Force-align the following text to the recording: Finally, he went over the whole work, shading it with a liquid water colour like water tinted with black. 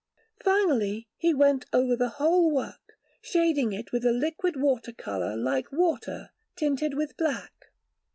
Finally, 0.43 1.07
he 1.15 1.31
went 1.31 1.67
over 1.71 1.95
the 1.95 2.09
whole 2.17 2.49
work, 2.49 2.97
shading 3.21 3.71
it 3.71 3.91
with 3.91 4.03
a 4.03 4.11
liquid 4.11 4.59
water 4.59 4.91
colour 4.91 5.35
like 5.37 5.71
water 5.71 6.31
tinted 6.55 6.95
with 6.95 7.15
black. 7.17 7.69